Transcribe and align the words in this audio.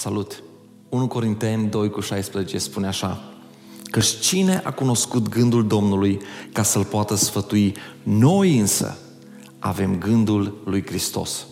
Salut! 0.00 0.42
1 0.88 1.08
Corinteni 1.08 1.68
2 1.68 1.90
cu 1.90 2.00
16 2.00 2.58
spune 2.58 2.86
așa 2.86 3.22
că 3.90 4.00
cine 4.00 4.60
a 4.64 4.70
cunoscut 4.70 5.28
gândul 5.28 5.66
Domnului 5.66 6.20
ca 6.52 6.62
să-l 6.62 6.84
poată 6.84 7.14
sfătui? 7.14 7.74
Noi 8.02 8.58
însă 8.58 8.98
avem 9.58 9.98
gândul 9.98 10.62
lui 10.64 10.86
Hristos. 10.86 11.46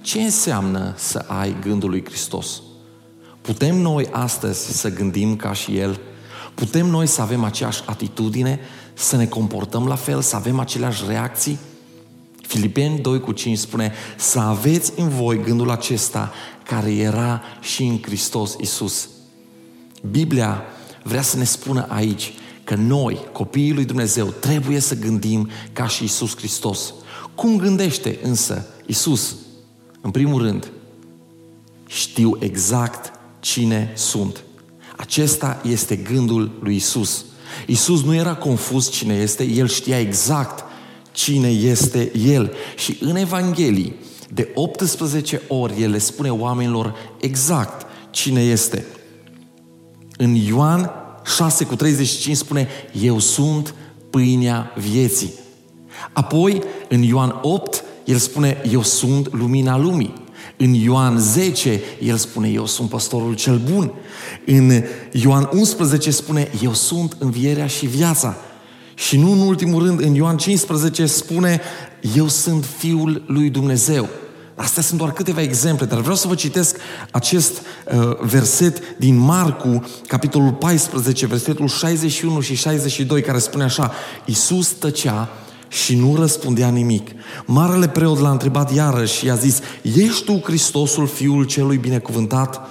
Ce 0.00 0.20
înseamnă 0.20 0.94
să 0.96 1.24
ai 1.26 1.56
gândul 1.60 1.90
lui 1.90 2.04
Hristos? 2.04 2.62
Putem 3.40 3.76
noi 3.76 4.08
astăzi 4.10 4.78
să 4.78 4.92
gândim 4.92 5.36
ca 5.36 5.52
și 5.52 5.78
El? 5.78 6.00
Putem 6.54 6.86
noi 6.86 7.06
să 7.06 7.20
avem 7.20 7.44
aceeași 7.44 7.82
atitudine, 7.86 8.60
să 8.94 9.16
ne 9.16 9.26
comportăm 9.26 9.86
la 9.86 9.96
fel, 9.96 10.20
să 10.20 10.36
avem 10.36 10.58
aceleași 10.58 11.02
reacții? 11.06 11.58
Filipeni 12.48 12.98
2 12.98 13.20
cu 13.20 13.32
5 13.32 13.58
spune 13.58 13.92
să 14.16 14.38
aveți 14.38 14.92
în 14.96 15.08
voi 15.08 15.42
gândul 15.42 15.70
acesta 15.70 16.32
care 16.64 16.94
era 16.94 17.42
și 17.60 17.82
în 17.82 17.98
Hristos 18.02 18.56
Isus. 18.60 19.08
Biblia 20.10 20.62
vrea 21.02 21.22
să 21.22 21.36
ne 21.36 21.44
spună 21.44 21.86
aici 21.88 22.32
că 22.64 22.74
noi, 22.74 23.18
copiii 23.32 23.72
lui 23.72 23.84
Dumnezeu, 23.84 24.26
trebuie 24.26 24.80
să 24.80 24.98
gândim 24.98 25.48
ca 25.72 25.86
și 25.86 26.04
Isus 26.04 26.36
Hristos. 26.36 26.94
Cum 27.34 27.56
gândește 27.56 28.18
însă 28.22 28.66
Isus? 28.86 29.36
În 30.00 30.10
primul 30.10 30.42
rând, 30.42 30.70
știu 31.86 32.36
exact 32.40 33.12
cine 33.40 33.92
sunt. 33.96 34.44
Acesta 34.96 35.60
este 35.64 35.96
gândul 35.96 36.58
lui 36.62 36.76
Isus. 36.76 37.24
Isus 37.66 38.02
nu 38.04 38.14
era 38.14 38.34
confuz 38.34 38.90
cine 38.90 39.14
este, 39.14 39.44
el 39.44 39.68
știa 39.68 40.00
exact 40.00 40.64
cine 41.18 41.48
este 41.48 42.12
el. 42.28 42.52
Și 42.76 42.96
în 43.00 43.16
Evanghelii, 43.16 43.94
de 44.30 44.48
18 44.54 45.42
ori, 45.48 45.82
el 45.82 45.90
le 45.90 45.98
spune 45.98 46.30
oamenilor 46.30 46.94
exact 47.20 47.86
cine 48.10 48.40
este. 48.40 48.84
În 50.16 50.34
Ioan 50.34 50.90
6 51.36 51.64
cu 51.64 51.76
35 51.76 52.36
spune, 52.36 52.68
eu 53.02 53.18
sunt 53.18 53.74
pâinea 54.10 54.72
vieții. 54.90 55.32
Apoi, 56.12 56.62
în 56.88 57.02
Ioan 57.02 57.38
8, 57.42 57.84
el 58.04 58.16
spune, 58.16 58.62
eu 58.70 58.82
sunt 58.82 59.32
lumina 59.32 59.78
lumii. 59.78 60.14
În 60.56 60.72
Ioan 60.74 61.18
10, 61.18 61.80
el 62.02 62.16
spune, 62.16 62.48
eu 62.48 62.66
sunt 62.66 62.88
păstorul 62.88 63.34
cel 63.34 63.60
bun. 63.72 63.92
În 64.46 64.82
Ioan 65.12 65.48
11 65.52 66.10
spune, 66.10 66.50
eu 66.62 66.74
sunt 66.74 67.16
învierea 67.18 67.66
și 67.66 67.86
viața. 67.86 68.36
Și 68.98 69.16
nu 69.16 69.32
în 69.32 69.40
ultimul 69.40 69.82
rând, 69.82 70.00
în 70.00 70.14
Ioan 70.14 70.36
15 70.36 71.06
spune, 71.06 71.60
eu 72.14 72.28
sunt 72.28 72.64
Fiul 72.78 73.22
lui 73.26 73.50
Dumnezeu. 73.50 74.08
Astea 74.54 74.82
sunt 74.82 74.98
doar 74.98 75.12
câteva 75.12 75.42
exemple, 75.42 75.86
dar 75.86 76.00
vreau 76.00 76.14
să 76.14 76.28
vă 76.28 76.34
citesc 76.34 76.76
acest 77.10 77.52
uh, 77.58 78.18
verset 78.20 78.96
din 78.96 79.16
Marcu, 79.16 79.84
capitolul 80.06 80.52
14, 80.52 81.26
versetul 81.26 81.68
61 81.68 82.40
și 82.40 82.54
62, 82.54 83.22
care 83.22 83.38
spune 83.38 83.64
așa, 83.64 83.92
Iisus 84.24 84.68
tăcea 84.68 85.28
și 85.68 85.96
nu 85.96 86.16
răspundea 86.16 86.68
nimic. 86.68 87.10
Marele 87.44 87.88
preot 87.88 88.18
l-a 88.18 88.30
întrebat 88.30 88.74
iarăși 88.74 89.16
și 89.16 89.26
i-a 89.26 89.34
zis, 89.34 89.60
Ești 89.82 90.24
tu 90.24 90.40
Hristosul, 90.44 91.06
Fiul 91.06 91.44
celui 91.44 91.76
binecuvântat? 91.76 92.68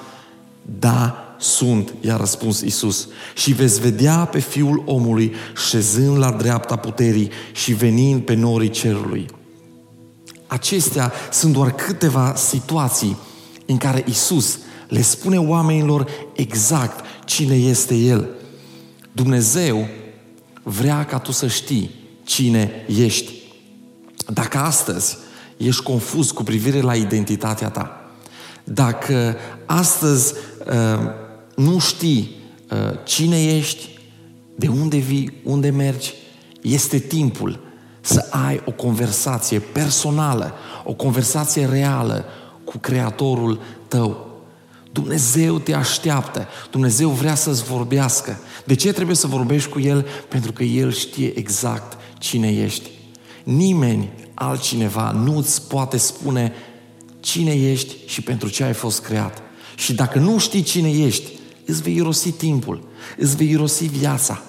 Da, 0.80 1.27
sunt, 1.40 1.94
i-a 2.02 2.16
răspuns 2.16 2.62
Isus. 2.62 3.08
Și 3.36 3.54
veți 3.54 3.82
vedea 3.82 4.26
pe 4.26 4.40
Fiul 4.40 4.84
omului 4.86 5.34
șezând 5.70 6.18
la 6.18 6.32
dreapta 6.32 6.76
puterii 6.76 7.30
și 7.52 7.74
venind 7.74 8.22
pe 8.22 8.34
norii 8.34 8.70
cerului. 8.70 9.26
Acestea 10.48 11.12
sunt 11.32 11.54
doar 11.54 11.72
câteva 11.72 12.34
situații 12.36 13.18
în 13.66 13.78
care 13.78 14.04
Isus 14.08 14.60
le 14.88 15.02
spune 15.02 15.38
oamenilor 15.40 16.10
exact 16.34 17.06
cine 17.26 17.56
este 17.56 17.96
El. 17.96 18.30
Dumnezeu 19.12 19.88
vrea 20.64 21.06
ca 21.06 21.20
tu 21.20 21.32
să 21.32 21.48
știi 21.48 21.96
cine 22.24 22.86
ești. 22.98 23.32
Dacă 24.34 24.58
astăzi 24.58 25.18
ești 25.58 25.84
confuz 25.84 26.32
cu 26.32 26.44
privire 26.44 26.82
la 26.82 26.96
identitatea 26.96 27.70
ta, 27.70 28.12
dacă 28.64 29.36
astăzi 29.66 30.34
uh, 30.66 30.74
nu 31.58 31.80
știi 31.80 32.36
uh, 32.72 32.78
cine 33.04 33.44
ești, 33.44 34.00
de 34.56 34.68
unde 34.68 34.98
vii, 34.98 35.34
unde 35.44 35.70
mergi, 35.70 36.14
este 36.62 36.98
timpul 36.98 37.60
să 38.02 38.28
ai 38.30 38.62
o 38.66 38.72
conversație 38.72 39.60
personală, 39.60 40.54
o 40.84 40.94
conversație 40.94 41.66
reală 41.66 42.26
cu 42.64 42.78
Creatorul 42.78 43.62
tău. 43.88 44.28
Dumnezeu 44.92 45.60
te 45.60 45.74
așteaptă. 45.74 46.48
Dumnezeu 46.72 47.10
vrea 47.10 47.36
să-ți 47.36 47.64
vorbească. 47.64 48.40
De 48.66 48.76
ce 48.76 48.94
trebuie 48.94 49.16
să 49.16 49.28
vorbești 49.28 49.70
cu 49.70 49.80
El? 49.80 50.06
Pentru 50.28 50.52
că 50.52 50.64
El 50.64 50.92
știe 50.92 51.38
exact 51.38 51.98
cine 52.20 52.50
ești. 52.50 52.90
Nimeni 53.44 54.10
altcineva 54.34 55.12
nu 55.12 55.38
îți 55.38 55.68
poate 55.68 55.98
spune 55.98 56.54
cine 57.20 57.52
ești 57.52 57.96
și 58.06 58.22
pentru 58.22 58.50
ce 58.50 58.64
ai 58.64 58.74
fost 58.74 59.02
creat. 59.02 59.42
Și 59.76 59.94
dacă 59.94 60.20
nu 60.20 60.38
știi 60.38 60.62
cine 60.62 60.90
ești, 60.90 61.32
îți 61.68 61.82
vei 61.82 61.96
irosi 61.96 62.32
timpul, 62.32 62.82
îți 63.18 63.36
vei 63.36 63.50
irosi 63.50 63.86
viața, 63.86 64.42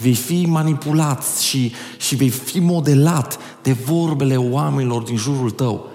vei 0.00 0.14
fi 0.14 0.46
manipulat 0.46 1.24
și, 1.40 1.72
și 1.98 2.14
vei 2.14 2.28
fi 2.28 2.60
modelat 2.60 3.38
de 3.62 3.72
vorbele 3.72 4.36
oamenilor 4.36 5.02
din 5.02 5.16
jurul 5.16 5.50
tău. 5.50 5.90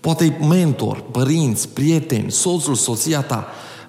Poate 0.00 0.38
mentor, 0.48 1.04
părinți, 1.10 1.68
prieteni, 1.68 2.30
soțul, 2.30 2.74
soția 2.74 3.20
ta, 3.20 3.46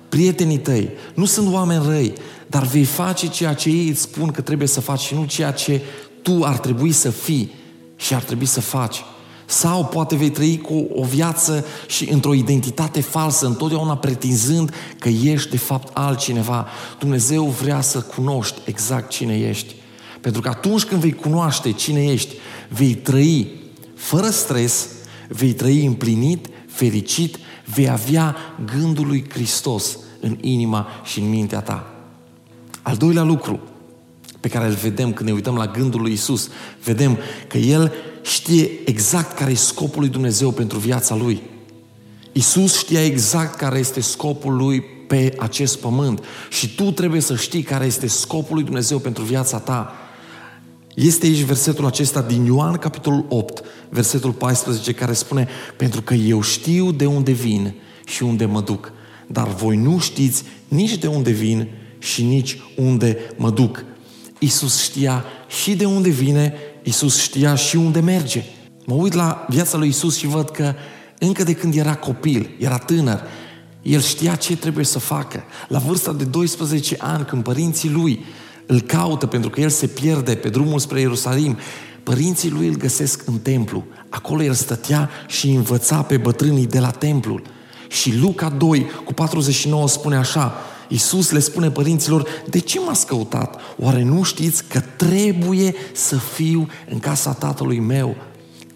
prietenii 0.10 0.58
tăi, 0.58 0.90
nu 1.14 1.26
sunt 1.26 1.54
oameni 1.54 1.86
răi, 1.86 2.14
dar 2.48 2.64
vei 2.64 2.84
face 2.84 3.28
ceea 3.28 3.54
ce 3.54 3.70
ei 3.70 3.88
îți 3.90 4.02
spun 4.02 4.32
că 4.32 4.42
trebuie 4.42 4.68
să 4.68 4.82
faci 4.82 5.00
și 5.00 5.14
nu 5.14 5.26
ceea 5.26 5.52
ce 5.52 5.82
tu 6.22 6.44
ar 6.44 6.58
trebui 6.58 6.92
să 6.92 7.10
fii 7.10 7.52
și 7.96 8.14
ar 8.14 8.24
trebui 8.24 8.46
să 8.46 8.62
faci. 8.62 9.04
Sau 9.50 9.86
poate 9.86 10.16
vei 10.16 10.30
trăi 10.30 10.58
cu 10.58 10.88
o 10.94 11.04
viață 11.04 11.66
și 11.88 12.10
într-o 12.12 12.34
identitate 12.34 13.02
falsă, 13.02 13.46
întotdeauna 13.46 13.98
pretinzând 13.98 14.74
că 15.00 15.10
ești 15.10 15.50
de 15.50 15.58
fapt 15.58 15.98
altcineva. 15.98 16.68
Dumnezeu 17.00 17.46
vrea 17.46 17.82
să 17.82 18.02
cunoști 18.02 18.62
exact 18.66 19.10
cine 19.10 19.38
ești. 19.38 19.76
Pentru 20.22 20.42
că 20.42 20.50
atunci 20.50 20.84
când 20.84 21.02
vei 21.02 21.14
cunoaște 21.14 21.72
cine 21.72 22.04
ești, 22.04 22.36
vei 22.68 22.94
trăi 22.94 23.48
fără 23.96 24.30
stres, 24.30 24.88
vei 25.28 25.54
trăi 25.54 25.86
împlinit, 25.86 26.48
fericit, 26.68 27.38
vei 27.74 27.90
avea 27.90 28.36
gândul 28.66 29.08
lui 29.08 29.26
Hristos 29.30 29.98
în 30.20 30.38
inima 30.42 30.88
și 31.04 31.20
în 31.20 31.30
mintea 31.30 31.62
ta. 31.62 31.94
Al 32.82 32.96
doilea 32.96 33.24
lucru 33.24 33.60
pe 34.40 34.48
care 34.48 34.68
îl 34.68 34.74
vedem 34.74 35.14
când 35.14 35.30
ne 35.30 35.36
uităm 35.36 35.56
la 35.56 35.68
gândul 35.68 36.02
lui 36.02 36.12
Isus, 36.12 36.50
vedem 36.84 37.18
că 37.48 37.58
El 37.58 37.94
știe 38.22 38.70
exact 38.86 39.38
care 39.38 39.52
e 39.52 39.56
scopul 39.56 40.00
lui 40.02 40.10
Dumnezeu 40.10 40.52
pentru 40.52 40.78
viața 40.78 41.16
Lui. 41.16 41.42
Isus 42.32 42.78
știa 42.78 43.06
exact 43.06 43.56
care 43.56 43.80
este 43.80 44.02
scopul 44.02 44.56
Lui 44.56 44.84
pe 45.10 45.34
acest 45.38 45.78
pământ 45.78 46.24
și 46.50 46.76
tu 46.76 46.92
trebuie 46.92 47.22
să 47.22 47.36
știi 47.36 47.62
care 47.62 47.86
este 47.86 48.08
scopul 48.08 48.56
lui 48.56 48.64
Dumnezeu 48.64 49.00
pentru 49.00 49.24
viața 49.24 49.58
ta. 49.58 49.94
Este 50.96 51.26
aici 51.26 51.42
versetul 51.42 51.86
acesta 51.86 52.22
din 52.22 52.46
Ioan, 52.46 52.76
capitolul 52.76 53.26
8, 53.30 53.64
versetul 53.90 54.32
14, 54.32 54.92
care 54.92 55.14
spune, 55.14 55.48
pentru 55.78 56.02
că 56.02 56.14
eu 56.14 56.42
știu 56.42 56.92
de 56.92 57.06
unde 57.06 57.32
vin 57.32 57.74
și 58.06 58.24
unde 58.24 58.46
mă 58.46 58.62
duc, 58.62 58.92
dar 59.28 59.48
voi 59.48 59.76
nu 59.76 60.00
știți 60.00 60.44
nici 60.68 60.98
de 60.98 61.08
unde 61.08 61.32
vin 61.32 61.68
și 62.00 62.24
nici 62.24 62.58
unde 62.76 63.18
mă 63.38 63.50
duc. 63.50 63.84
Isus 64.40 64.82
știa 64.82 65.26
și 65.62 65.76
de 65.76 65.86
unde 65.86 66.10
vine, 66.10 66.54
Isus 66.90 67.22
știa 67.22 67.56
și 67.56 67.76
unde 67.76 68.00
merge. 68.00 68.44
Mă 68.86 68.94
uit 68.94 69.14
la 69.14 69.46
viața 69.50 69.78
lui 69.78 69.88
Isus 69.88 70.18
și 70.18 70.28
văd 70.28 70.50
că 70.50 70.74
încă 71.20 71.44
de 71.44 71.54
când 71.54 71.76
era 71.76 71.96
copil, 71.96 72.50
era 72.58 72.78
tânăr, 72.78 73.22
el 73.82 74.02
știa 74.02 74.36
ce 74.36 74.58
trebuie 74.58 74.86
să 74.86 75.00
facă. 75.00 75.44
La 75.68 75.80
vârsta 75.80 76.14
de 76.14 76.24
12 76.24 76.96
ani, 77.00 77.26
când 77.26 77.44
părinții 77.44 77.90
lui 77.90 78.26
îl 78.66 78.82
caută 78.82 79.26
pentru 79.26 79.50
că 79.50 79.62
el 79.62 79.70
se 79.70 79.88
pierde 79.88 80.36
pe 80.36 80.50
drumul 80.50 80.80
spre 80.80 81.00
Ierusalim, 81.00 81.58
părinții 82.04 82.50
lui 82.50 82.68
îl 82.68 82.76
găsesc 82.76 83.28
în 83.28 83.40
templu. 83.40 83.86
Acolo 84.10 84.44
el 84.44 84.54
stătea 84.54 85.10
și 85.28 85.50
învăța 85.50 86.02
pe 86.02 86.18
bătrânii 86.18 86.68
de 86.68 86.80
la 86.80 86.90
templul. 86.90 87.42
Și 87.88 88.18
Luca 88.18 88.50
2 88.50 88.86
cu 89.06 89.14
49 89.14 89.88
spune 89.88 90.16
așa, 90.16 90.54
Iisus 90.90 91.32
le 91.32 91.40
spune 91.40 91.72
părinților, 91.72 92.28
de 92.50 92.60
ce 92.60 92.80
m-ați 92.80 93.06
căutat? 93.06 93.60
Oare 93.78 94.04
nu 94.04 94.24
știți 94.24 94.64
că 94.64 94.80
trebuie 94.80 95.76
să 95.94 96.16
fiu 96.16 96.68
în 96.90 97.00
casa 97.00 97.34
tatălui 97.34 97.80
meu? 97.80 98.16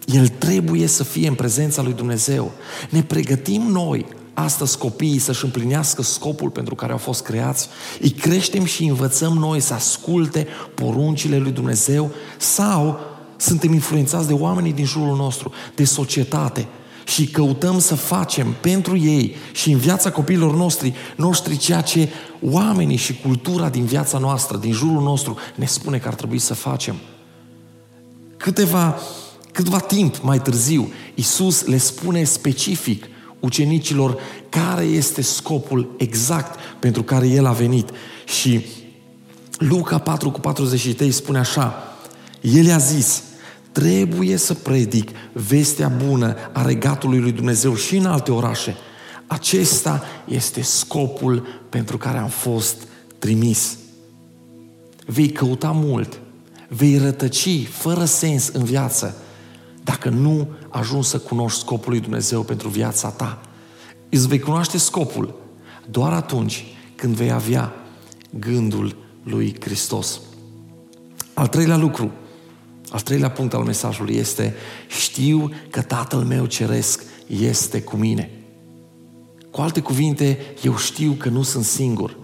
El 0.06 0.28
trebuie 0.28 0.86
să 0.86 1.04
fie 1.04 1.28
în 1.28 1.34
prezența 1.34 1.82
lui 1.82 1.92
Dumnezeu. 1.92 2.52
Ne 2.90 3.02
pregătim 3.02 3.62
noi 3.62 4.06
astăzi 4.34 4.78
copiii 4.78 5.18
să-și 5.18 5.44
împlinească 5.44 6.02
scopul 6.02 6.50
pentru 6.50 6.74
care 6.74 6.92
au 6.92 6.98
fost 6.98 7.22
creați, 7.22 7.68
îi 8.00 8.10
creștem 8.10 8.64
și 8.64 8.84
învățăm 8.84 9.32
noi 9.32 9.60
să 9.60 9.74
asculte 9.74 10.46
poruncile 10.74 11.38
lui 11.38 11.52
Dumnezeu 11.52 12.10
sau 12.38 13.00
suntem 13.36 13.72
influențați 13.72 14.26
de 14.26 14.32
oamenii 14.32 14.72
din 14.72 14.84
jurul 14.84 15.16
nostru, 15.16 15.52
de 15.74 15.84
societate 15.84 16.66
și 17.04 17.26
căutăm 17.26 17.78
să 17.78 17.94
facem 17.94 18.54
pentru 18.60 18.96
ei 18.96 19.36
și 19.52 19.70
în 19.70 19.78
viața 19.78 20.10
copiilor 20.10 20.54
noștri, 20.54 20.94
noștri 21.16 21.56
ceea 21.56 21.80
ce 21.80 22.08
oamenii 22.42 22.96
și 22.96 23.20
cultura 23.20 23.68
din 23.68 23.84
viața 23.84 24.18
noastră, 24.18 24.56
din 24.56 24.72
jurul 24.72 25.02
nostru, 25.02 25.36
ne 25.54 25.66
spune 25.66 25.98
că 25.98 26.08
ar 26.08 26.14
trebui 26.14 26.38
să 26.38 26.54
facem. 26.54 26.96
Câteva, 28.36 28.98
câteva 29.52 29.78
timp 29.78 30.22
mai 30.22 30.40
târziu, 30.40 30.92
Isus 31.14 31.64
le 31.64 31.76
spune 31.76 32.24
specific 32.24 33.04
ucenicilor 33.40 34.18
care 34.48 34.84
este 34.84 35.22
scopul 35.22 35.94
exact 35.98 36.58
pentru 36.78 37.02
care 37.02 37.28
El 37.28 37.46
a 37.46 37.52
venit. 37.52 37.90
Și 38.24 38.64
Luca 39.58 39.98
4 39.98 40.30
cu 40.30 40.40
43 40.40 41.10
spune 41.10 41.38
așa, 41.38 41.96
El 42.40 42.64
i-a 42.64 42.78
zis, 42.78 43.22
trebuie 43.74 44.36
să 44.36 44.54
predic 44.54 45.10
vestea 45.32 45.88
bună 45.88 46.36
a 46.52 46.62
regatului 46.62 47.18
lui 47.18 47.32
Dumnezeu 47.32 47.74
și 47.74 47.96
în 47.96 48.06
alte 48.06 48.32
orașe. 48.32 48.76
Acesta 49.26 50.02
este 50.28 50.62
scopul 50.62 51.46
pentru 51.68 51.98
care 51.98 52.18
am 52.18 52.28
fost 52.28 52.76
trimis. 53.18 53.76
Vei 55.06 55.28
căuta 55.28 55.70
mult, 55.70 56.20
vei 56.68 56.98
rătăci 56.98 57.66
fără 57.68 58.04
sens 58.04 58.48
în 58.48 58.64
viață 58.64 59.16
dacă 59.84 60.08
nu 60.08 60.48
ajungi 60.68 61.08
să 61.08 61.18
cunoști 61.18 61.58
scopul 61.58 61.90
lui 61.90 62.00
Dumnezeu 62.00 62.42
pentru 62.42 62.68
viața 62.68 63.08
ta. 63.08 63.40
Îți 64.08 64.28
vei 64.28 64.38
cunoaște 64.38 64.78
scopul 64.78 65.34
doar 65.90 66.12
atunci 66.12 66.64
când 66.94 67.14
vei 67.14 67.30
avea 67.30 67.72
gândul 68.38 68.96
lui 69.22 69.56
Hristos. 69.60 70.20
Al 71.34 71.46
treilea 71.46 71.76
lucru, 71.76 72.12
al 72.94 73.00
treilea 73.00 73.30
punct 73.30 73.54
al 73.54 73.62
mesajului 73.62 74.14
este 74.14 74.54
știu 74.88 75.50
că 75.70 75.82
Tatăl 75.82 76.20
meu 76.20 76.46
ceresc 76.46 77.02
este 77.26 77.82
cu 77.82 77.96
mine. 77.96 78.30
Cu 79.50 79.60
alte 79.60 79.80
cuvinte, 79.80 80.38
eu 80.62 80.76
știu 80.76 81.12
că 81.12 81.28
nu 81.28 81.42
sunt 81.42 81.64
singur. 81.64 82.16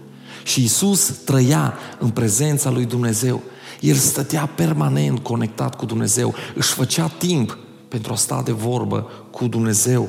Și 0.42 0.64
Isus 0.64 1.06
trăia 1.24 1.78
în 1.98 2.10
prezența 2.10 2.70
lui 2.70 2.84
Dumnezeu. 2.84 3.42
El 3.80 3.94
stătea 3.94 4.46
permanent 4.46 5.18
conectat 5.18 5.76
cu 5.76 5.86
Dumnezeu, 5.86 6.34
își 6.54 6.72
făcea 6.72 7.06
timp 7.06 7.58
pentru 7.88 8.12
a 8.12 8.16
sta 8.16 8.42
de 8.42 8.52
vorbă 8.52 9.10
cu 9.30 9.46
Dumnezeu. 9.46 10.08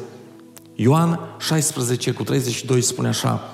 Ioan 0.76 1.20
16 1.40 2.12
cu 2.12 2.24
32 2.24 2.82
spune 2.82 3.08
așa, 3.08 3.50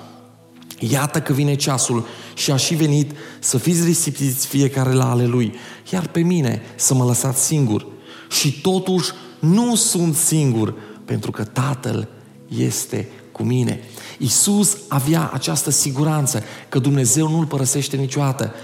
Iată 0.78 1.20
că 1.20 1.32
vine 1.32 1.54
ceasul 1.54 2.06
și 2.34 2.50
a 2.50 2.56
și 2.56 2.74
venit 2.74 3.10
să 3.38 3.58
fiți 3.58 3.84
risipiți 3.84 4.46
fiecare 4.46 4.92
la 4.92 5.10
ale 5.10 5.26
lui, 5.26 5.54
iar 5.92 6.06
pe 6.06 6.20
mine 6.20 6.62
să 6.76 6.94
mă 6.94 7.04
lăsați 7.04 7.44
singur. 7.44 7.86
Și 8.30 8.60
totuși 8.60 9.10
nu 9.38 9.74
sunt 9.74 10.14
singur, 10.14 10.74
pentru 11.04 11.30
că 11.30 11.44
Tatăl 11.44 12.08
este 12.56 13.08
cu 13.32 13.42
mine. 13.42 13.80
Isus 14.18 14.76
avea 14.88 15.30
această 15.32 15.70
siguranță 15.70 16.42
că 16.68 16.78
Dumnezeu 16.78 17.28
nu 17.28 17.38
îl 17.38 17.46
părăsește 17.46 17.96
niciodată, 17.96 18.54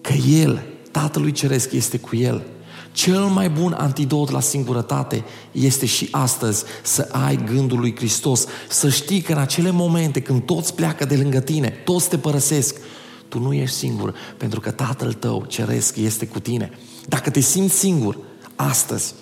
că 0.00 0.12
El, 0.12 0.62
Tatălui 0.90 1.32
Ceresc, 1.32 1.72
este 1.72 1.98
cu 1.98 2.16
El. 2.16 2.46
Cel 2.96 3.24
mai 3.24 3.50
bun 3.50 3.72
antidot 3.72 4.30
la 4.30 4.40
singurătate 4.40 5.24
este 5.52 5.86
și 5.86 6.08
astăzi 6.10 6.64
să 6.82 7.08
ai 7.10 7.44
gândul 7.44 7.78
lui 7.78 7.96
Hristos, 7.96 8.46
să 8.68 8.88
știi 8.88 9.20
că 9.20 9.32
în 9.32 9.38
acele 9.38 9.70
momente 9.70 10.20
când 10.20 10.42
toți 10.42 10.74
pleacă 10.74 11.04
de 11.04 11.16
lângă 11.16 11.40
tine, 11.40 11.68
toți 11.68 12.08
te 12.08 12.18
părăsesc, 12.18 12.76
tu 13.28 13.38
nu 13.38 13.52
ești 13.52 13.76
singur, 13.76 14.14
pentru 14.36 14.60
că 14.60 14.70
Tatăl 14.70 15.12
tău 15.12 15.44
ceresc 15.48 15.96
este 15.96 16.26
cu 16.26 16.40
tine. 16.40 16.70
Dacă 17.08 17.30
te 17.30 17.40
simți 17.40 17.78
singur 17.78 18.18
astăzi, 18.54 19.14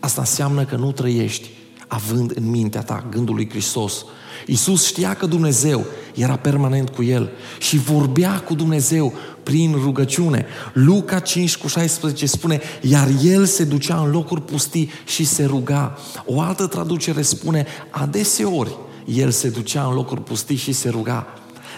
asta 0.00 0.20
înseamnă 0.20 0.64
că 0.64 0.76
nu 0.76 0.92
trăiești 0.92 1.50
având 1.86 2.32
în 2.34 2.50
mintea 2.50 2.82
ta 2.82 3.06
gândul 3.10 3.34
lui 3.34 3.50
Hristos. 3.50 4.04
Iisus 4.46 4.86
știa 4.86 5.14
că 5.14 5.26
Dumnezeu 5.26 5.84
era 6.14 6.36
permanent 6.36 6.88
cu 6.88 7.02
el 7.02 7.30
și 7.58 7.78
vorbea 7.78 8.40
cu 8.40 8.54
Dumnezeu 8.54 9.12
prin 9.42 9.74
rugăciune. 9.82 10.46
Luca 10.72 11.18
5 11.18 11.56
cu 11.56 11.68
16 11.68 12.26
spune, 12.26 12.60
iar 12.80 13.08
el 13.22 13.44
se 13.44 13.64
ducea 13.64 14.00
în 14.00 14.10
locuri 14.10 14.42
pustii 14.42 14.90
și 15.06 15.24
se 15.24 15.44
ruga. 15.44 15.98
O 16.26 16.40
altă 16.40 16.66
traducere 16.66 17.22
spune, 17.22 17.66
adeseori 17.90 18.76
el 19.04 19.30
se 19.30 19.48
ducea 19.48 19.84
în 19.84 19.94
locuri 19.94 20.22
pustii 20.22 20.56
și 20.56 20.72
se 20.72 20.88
ruga. 20.88 21.26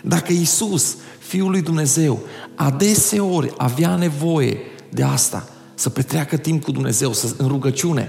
Dacă 0.02 0.32
Iisus, 0.32 0.96
Fiul 1.18 1.50
lui 1.50 1.62
Dumnezeu, 1.62 2.20
adeseori 2.54 3.52
avea 3.56 3.96
nevoie 3.96 4.58
de 4.90 5.02
asta, 5.02 5.48
să 5.74 5.90
petreacă 5.90 6.36
timp 6.36 6.64
cu 6.64 6.72
Dumnezeu, 6.72 7.12
să, 7.12 7.34
în 7.36 7.48
rugăciune, 7.48 8.08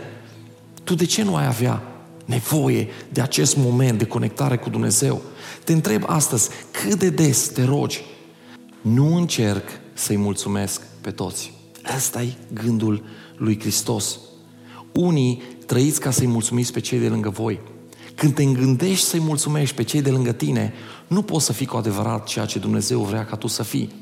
tu 0.83 0.95
de 0.95 1.05
ce 1.05 1.23
nu 1.23 1.35
ai 1.35 1.45
avea 1.45 1.94
nevoie 2.25 2.87
de 3.09 3.21
acest 3.21 3.57
moment 3.57 3.97
de 3.97 4.05
conectare 4.05 4.57
cu 4.57 4.69
Dumnezeu? 4.69 5.21
Te 5.63 5.73
întreb 5.73 6.03
astăzi, 6.07 6.49
cât 6.71 6.99
de 6.99 7.09
des 7.09 7.47
te 7.47 7.63
rogi? 7.63 8.01
Nu 8.81 9.15
încerc 9.15 9.69
să-i 9.93 10.17
mulțumesc 10.17 10.81
pe 11.01 11.11
toți. 11.11 11.53
Asta 11.83 12.21
e 12.21 12.33
gândul 12.53 13.03
lui 13.37 13.59
Hristos. 13.59 14.19
Unii 14.91 15.41
trăiți 15.65 15.99
ca 15.99 16.11
să-i 16.11 16.27
mulțumiți 16.27 16.73
pe 16.73 16.79
cei 16.79 16.99
de 16.99 17.07
lângă 17.07 17.29
voi. 17.29 17.59
Când 18.15 18.33
te 18.33 18.45
gândești 18.45 19.05
să-i 19.05 19.19
mulțumești 19.19 19.75
pe 19.75 19.83
cei 19.83 20.01
de 20.01 20.09
lângă 20.09 20.31
tine, 20.31 20.73
nu 21.07 21.21
poți 21.21 21.45
să 21.45 21.53
fii 21.53 21.65
cu 21.65 21.77
adevărat 21.77 22.23
ceea 22.23 22.45
ce 22.45 22.59
Dumnezeu 22.59 23.01
vrea 23.01 23.25
ca 23.25 23.35
tu 23.35 23.47
să 23.47 23.63
fii. 23.63 23.93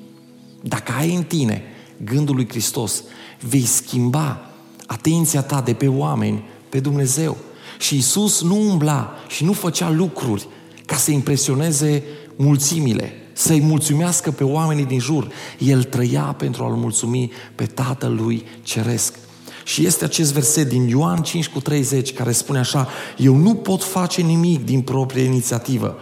Dacă 0.61 0.91
ai 0.91 1.15
în 1.15 1.23
tine 1.23 1.63
gândul 2.03 2.35
lui 2.35 2.47
Hristos, 2.47 3.03
vei 3.39 3.65
schimba 3.65 4.49
atenția 4.85 5.41
ta 5.41 5.61
de 5.61 5.73
pe 5.73 5.87
oameni 5.87 6.43
pe 6.69 6.79
Dumnezeu. 6.79 7.37
Și 7.79 7.97
Isus 7.97 8.41
nu 8.41 8.69
umbla 8.69 9.13
și 9.27 9.43
nu 9.43 9.53
făcea 9.53 9.89
lucruri 9.89 10.47
ca 10.85 10.95
să 10.95 11.11
impresioneze 11.11 12.03
mulțimile, 12.35 13.13
să-i 13.33 13.61
mulțumească 13.61 14.31
pe 14.31 14.43
oamenii 14.43 14.85
din 14.85 14.99
jur. 14.99 15.27
El 15.57 15.83
trăia 15.83 16.35
pentru 16.37 16.63
a-L 16.63 16.75
mulțumi 16.75 17.31
pe 17.55 17.65
Tatăl 17.65 18.15
lui 18.15 18.43
Ceresc. 18.61 19.15
Și 19.63 19.85
este 19.85 20.03
acest 20.03 20.33
verset 20.33 20.69
din 20.69 20.87
Ioan 20.87 21.21
5 21.21 21.47
cu 21.47 21.59
30 21.59 22.13
care 22.13 22.31
spune 22.31 22.59
așa, 22.59 22.87
eu 23.17 23.35
nu 23.35 23.53
pot 23.55 23.83
face 23.83 24.21
nimic 24.21 24.65
din 24.65 24.81
proprie 24.81 25.23
inițiativă. 25.23 25.97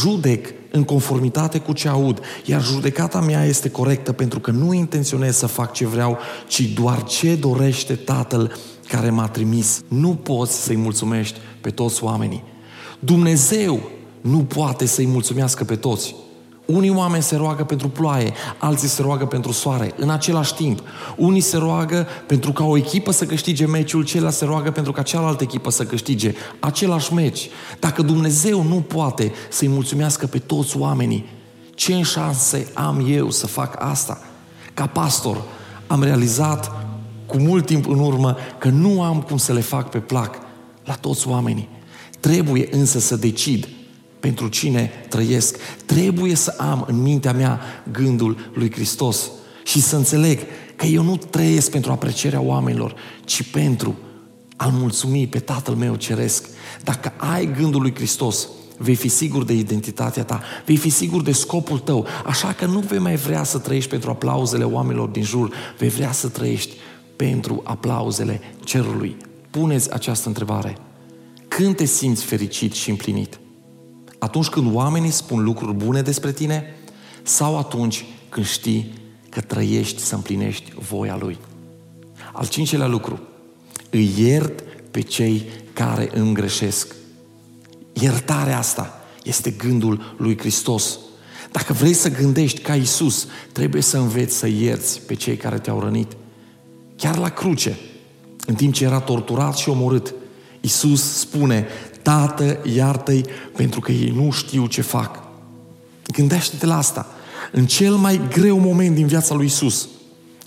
Judec 0.00 0.59
în 0.70 0.84
conformitate 0.84 1.58
cu 1.58 1.72
ce 1.72 1.88
aud, 1.88 2.20
iar 2.44 2.62
judecata 2.62 3.20
mea 3.20 3.44
este 3.44 3.70
corectă 3.70 4.12
pentru 4.12 4.40
că 4.40 4.50
nu 4.50 4.72
intenționez 4.72 5.36
să 5.36 5.46
fac 5.46 5.72
ce 5.72 5.86
vreau, 5.86 6.18
ci 6.48 6.60
doar 6.60 7.02
ce 7.02 7.34
dorește 7.34 7.94
Tatăl 7.94 8.56
care 8.88 9.10
m-a 9.10 9.28
trimis. 9.28 9.82
Nu 9.88 10.14
poți 10.14 10.62
să-i 10.62 10.76
mulțumești 10.76 11.38
pe 11.60 11.70
toți 11.70 12.04
oamenii. 12.04 12.44
Dumnezeu 12.98 13.80
nu 14.20 14.38
poate 14.38 14.86
să-i 14.86 15.06
mulțumească 15.06 15.64
pe 15.64 15.76
toți. 15.76 16.14
Unii 16.72 16.90
oameni 16.90 17.22
se 17.22 17.36
roagă 17.36 17.64
pentru 17.64 17.88
ploaie, 17.88 18.32
alții 18.58 18.88
se 18.88 19.02
roagă 19.02 19.26
pentru 19.26 19.52
soare, 19.52 19.92
în 19.96 20.10
același 20.10 20.54
timp. 20.54 20.82
Unii 21.16 21.40
se 21.40 21.56
roagă 21.56 22.06
pentru 22.26 22.52
ca 22.52 22.64
o 22.64 22.76
echipă 22.76 23.10
să 23.10 23.24
câștige 23.24 23.66
meciul, 23.66 24.04
ceilalți 24.04 24.36
se 24.36 24.44
roagă 24.44 24.70
pentru 24.70 24.92
ca 24.92 25.02
cealaltă 25.02 25.42
echipă 25.42 25.70
să 25.70 25.84
câștige 25.84 26.34
același 26.58 27.14
meci. 27.14 27.48
Dacă 27.80 28.02
Dumnezeu 28.02 28.62
nu 28.62 28.74
poate 28.74 29.32
să-i 29.48 29.68
mulțumească 29.68 30.26
pe 30.26 30.38
toți 30.38 30.76
oamenii, 30.76 31.26
ce 31.74 32.02
șanse 32.02 32.70
am 32.74 33.06
eu 33.08 33.30
să 33.30 33.46
fac 33.46 33.76
asta? 33.78 34.20
Ca 34.74 34.86
pastor 34.86 35.42
am 35.86 36.02
realizat 36.02 36.72
cu 37.26 37.38
mult 37.38 37.66
timp 37.66 37.88
în 37.88 37.98
urmă 37.98 38.36
că 38.58 38.68
nu 38.68 39.02
am 39.02 39.20
cum 39.20 39.36
să 39.36 39.52
le 39.52 39.60
fac 39.60 39.90
pe 39.90 39.98
plac 39.98 40.38
la 40.84 40.94
toți 40.94 41.28
oamenii. 41.28 41.68
Trebuie 42.20 42.68
însă 42.70 42.98
să 42.98 43.16
decid 43.16 43.68
pentru 44.20 44.48
cine 44.48 44.90
trăiesc. 45.08 45.56
Trebuie 45.86 46.34
să 46.34 46.54
am 46.58 46.84
în 46.88 47.02
mintea 47.02 47.32
mea 47.32 47.60
gândul 47.92 48.50
lui 48.54 48.72
Hristos 48.72 49.30
și 49.64 49.80
să 49.80 49.96
înțeleg 49.96 50.40
că 50.76 50.86
eu 50.86 51.02
nu 51.02 51.16
trăiesc 51.16 51.70
pentru 51.70 51.92
aprecierea 51.92 52.40
oamenilor, 52.40 52.94
ci 53.24 53.50
pentru 53.50 53.98
a-L 54.56 54.70
mulțumi 54.70 55.26
pe 55.26 55.38
Tatăl 55.38 55.74
meu 55.74 55.94
ceresc. 55.94 56.48
Dacă 56.84 57.12
ai 57.16 57.52
gândul 57.52 57.80
lui 57.80 57.94
Hristos, 57.94 58.48
vei 58.78 58.94
fi 58.94 59.08
sigur 59.08 59.44
de 59.44 59.52
identitatea 59.52 60.24
ta, 60.24 60.42
vei 60.66 60.76
fi 60.76 60.88
sigur 60.88 61.22
de 61.22 61.32
scopul 61.32 61.78
tău, 61.78 62.06
așa 62.24 62.52
că 62.52 62.66
nu 62.66 62.78
vei 62.78 62.98
mai 62.98 63.16
vrea 63.16 63.44
să 63.44 63.58
trăiești 63.58 63.90
pentru 63.90 64.10
aplauzele 64.10 64.64
oamenilor 64.64 65.08
din 65.08 65.22
jur, 65.22 65.54
vei 65.78 65.88
vrea 65.88 66.12
să 66.12 66.28
trăiești 66.28 66.76
pentru 67.16 67.60
aplauzele 67.64 68.40
cerului. 68.64 69.16
Puneți 69.50 69.92
această 69.92 70.28
întrebare. 70.28 70.76
Când 71.48 71.76
te 71.76 71.84
simți 71.84 72.24
fericit 72.24 72.72
și 72.72 72.90
împlinit? 72.90 73.38
Atunci 74.20 74.48
când 74.48 74.74
oamenii 74.74 75.10
spun 75.10 75.42
lucruri 75.42 75.76
bune 75.76 76.02
despre 76.02 76.32
tine 76.32 76.74
sau 77.22 77.58
atunci 77.58 78.04
când 78.28 78.46
știi 78.46 78.92
că 79.28 79.40
trăiești 79.40 80.00
să 80.00 80.14
împlinești 80.14 80.72
voia 80.88 81.16
Lui. 81.20 81.38
Al 82.32 82.46
cincelea 82.46 82.86
lucru, 82.86 83.20
îi 83.90 84.12
iert 84.18 84.62
pe 84.90 85.00
cei 85.00 85.44
care 85.72 86.10
îmi 86.14 86.34
greșesc. 86.34 86.94
Iertarea 87.92 88.58
asta 88.58 89.00
este 89.22 89.50
gândul 89.50 90.14
lui 90.18 90.38
Hristos. 90.38 90.98
Dacă 91.52 91.72
vrei 91.72 91.92
să 91.92 92.10
gândești 92.10 92.60
ca 92.60 92.74
Isus, 92.74 93.26
trebuie 93.52 93.82
să 93.82 93.98
înveți 93.98 94.36
să 94.36 94.46
ierți 94.46 95.00
pe 95.00 95.14
cei 95.14 95.36
care 95.36 95.58
te-au 95.58 95.80
rănit. 95.80 96.16
Chiar 96.96 97.16
la 97.16 97.28
cruce, 97.28 97.78
în 98.46 98.54
timp 98.54 98.74
ce 98.74 98.84
era 98.84 99.00
torturat 99.00 99.56
și 99.56 99.68
omorât, 99.68 100.14
Isus 100.60 101.18
spune, 101.18 101.66
Tată, 102.02 102.58
iartă-i 102.74 103.24
pentru 103.56 103.80
că 103.80 103.92
ei 103.92 104.10
nu 104.10 104.30
știu 104.30 104.66
ce 104.66 104.80
fac. 104.80 105.22
Gândește-te 106.12 106.66
la 106.66 106.76
asta. 106.76 107.06
În 107.52 107.66
cel 107.66 107.94
mai 107.94 108.20
greu 108.28 108.58
moment 108.58 108.94
din 108.94 109.06
viața 109.06 109.34
lui 109.34 109.46
Isus, 109.46 109.88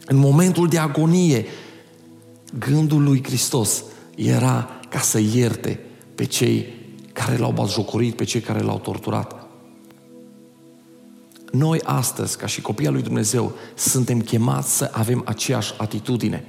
în 0.06 0.18
momentul 0.18 0.68
de 0.68 0.78
agonie, 0.78 1.46
gândul 2.60 3.04
lui 3.04 3.24
Hristos 3.24 3.84
era 4.16 4.70
ca 4.90 5.00
să 5.00 5.20
ierte 5.20 5.80
pe 6.16 6.26
cei 6.26 6.66
care 7.14 7.38
l-au 7.38 7.52
batjocorit, 7.52 8.16
pe 8.16 8.24
cei 8.24 8.42
care 8.42 8.60
l-au 8.60 8.80
torturat. 8.80 9.48
Noi 11.52 11.80
astăzi, 11.84 12.38
ca 12.38 12.46
și 12.46 12.62
copii 12.62 12.88
al 12.88 12.94
lui 12.94 13.02
Dumnezeu, 13.02 13.56
suntem 13.76 14.22
chemați 14.22 14.78
să 14.78 14.90
avem 14.92 15.22
aceeași 15.26 15.74
atitudine. 15.78 16.48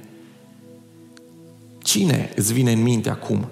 Cine 1.77 2.33
îți 2.35 2.53
vine 2.53 2.71
în 2.71 2.81
minte 2.81 3.09
acum 3.09 3.45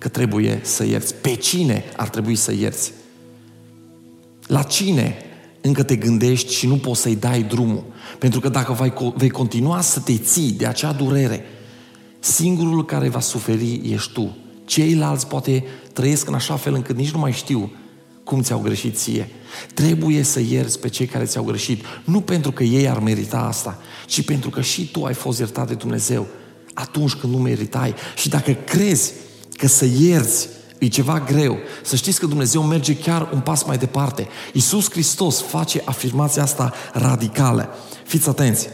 că 0.00 0.08
trebuie 0.08 0.60
să 0.62 0.84
ierți? 0.84 1.14
Pe 1.14 1.34
cine 1.34 1.84
ar 1.96 2.08
trebui 2.08 2.34
să 2.34 2.52
ierți? 2.52 2.92
La 4.46 4.62
cine 4.62 5.16
încă 5.60 5.82
te 5.82 5.96
gândești 5.96 6.54
și 6.54 6.66
nu 6.66 6.76
poți 6.76 7.00
să-i 7.00 7.16
dai 7.16 7.42
drumul? 7.42 7.84
Pentru 8.18 8.40
că 8.40 8.48
dacă 8.48 8.90
vei 9.16 9.30
continua 9.30 9.80
să 9.80 10.00
te 10.00 10.16
ții 10.16 10.52
de 10.52 10.66
acea 10.66 10.92
durere, 10.92 11.44
singurul 12.18 12.84
care 12.84 13.08
va 13.08 13.20
suferi 13.20 13.80
ești 13.92 14.12
tu. 14.12 14.36
Ceilalți 14.64 15.26
poate 15.26 15.64
trăiesc 15.92 16.28
în 16.28 16.34
așa 16.34 16.56
fel 16.56 16.74
încât 16.74 16.96
nici 16.96 17.10
nu 17.10 17.18
mai 17.18 17.32
știu 17.32 17.72
cum 18.24 18.42
ți-au 18.42 18.58
greșit 18.58 18.96
ție. 18.96 19.28
Trebuie 19.74 20.22
să 20.22 20.40
ierți 20.40 20.80
pe 20.80 20.88
cei 20.88 21.06
care 21.06 21.24
ți-au 21.24 21.44
greșit, 21.44 21.84
nu 22.04 22.20
pentru 22.20 22.52
că 22.52 22.62
ei 22.62 22.88
ar 22.88 22.98
merita 22.98 23.38
asta, 23.38 23.78
ci 24.06 24.24
pentru 24.24 24.50
că 24.50 24.60
și 24.60 24.90
tu 24.90 25.04
ai 25.04 25.14
fost 25.14 25.38
iertat 25.38 25.68
de 25.68 25.74
Dumnezeu 25.74 26.26
atunci 26.74 27.14
când 27.14 27.32
nu 27.32 27.38
meritai. 27.38 27.94
Și 28.16 28.28
dacă 28.28 28.52
crezi 28.52 29.12
că 29.60 29.66
să 29.66 29.86
ierți 29.98 30.48
e 30.78 30.86
ceva 30.86 31.20
greu, 31.20 31.58
să 31.82 31.96
știți 31.96 32.20
că 32.20 32.26
Dumnezeu 32.26 32.62
merge 32.62 32.96
chiar 32.96 33.28
un 33.32 33.40
pas 33.40 33.62
mai 33.62 33.78
departe. 33.78 34.28
Iisus 34.52 34.90
Hristos 34.90 35.40
face 35.40 35.82
afirmația 35.84 36.42
asta 36.42 36.72
radicală. 36.92 37.68
Fiți 38.04 38.28
atenți! 38.28 38.68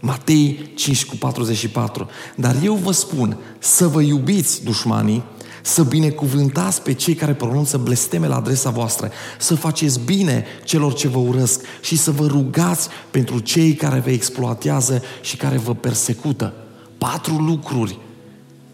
Matei 0.00 0.72
5 0.74 1.04
cu 1.04 1.16
44. 1.16 2.08
Dar 2.34 2.56
eu 2.62 2.74
vă 2.74 2.92
spun 2.92 3.36
să 3.58 3.88
vă 3.88 4.00
iubiți 4.00 4.64
dușmanii, 4.64 5.22
să 5.62 5.82
binecuvântați 5.82 6.82
pe 6.82 6.92
cei 6.92 7.14
care 7.14 7.34
pronunță 7.34 7.76
blesteme 7.76 8.26
la 8.26 8.36
adresa 8.36 8.70
voastră, 8.70 9.10
să 9.38 9.54
faceți 9.54 10.00
bine 10.00 10.44
celor 10.64 10.94
ce 10.94 11.08
vă 11.08 11.18
urăsc 11.18 11.60
și 11.80 11.96
să 11.96 12.10
vă 12.10 12.26
rugați 12.26 12.88
pentru 13.10 13.38
cei 13.38 13.74
care 13.74 13.98
vă 13.98 14.10
exploatează 14.10 15.02
și 15.20 15.36
care 15.36 15.56
vă 15.56 15.74
persecută. 15.74 16.52
Patru 16.98 17.34
lucruri 17.34 17.98